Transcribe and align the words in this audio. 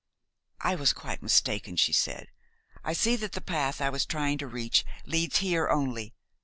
"I 0.61 0.73
was 0.73 0.93
quite 0.93 1.21
mistaken," 1.21 1.75
she 1.75 1.93
said. 1.93 2.29
"I 2.83 2.93
see 2.93 3.11
now 3.11 3.17
that 3.17 3.33
the 3.33 3.39
path 3.39 3.79
I 3.81 3.91
was 3.91 4.03
trying 4.03 4.39
to 4.39 4.47
reach 4.47 4.83
leads 5.05 5.37
here 5.45 5.69
only. 5.69 6.15